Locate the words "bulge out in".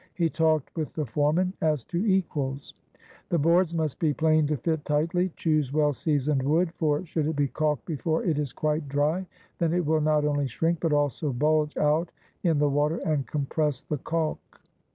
11.31-12.57